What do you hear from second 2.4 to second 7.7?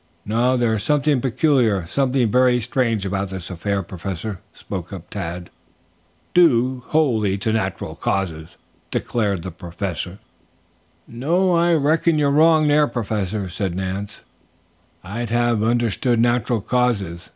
strange about this affair, Professor," spoke up Tad. "Due wholly to